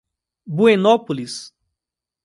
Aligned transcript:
Buenópolis 0.47 1.53